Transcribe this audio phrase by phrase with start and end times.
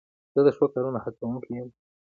[0.33, 1.69] زه د ښو کارونو هڅوونکی یم.